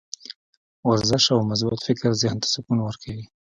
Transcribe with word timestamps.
ورزش 0.89 1.23
او 1.33 1.39
مثبت 1.49 1.79
فکر 1.87 2.09
ذهن 2.21 2.37
ته 2.43 2.47
سکون 2.53 2.77
ورکوي. 2.81 3.25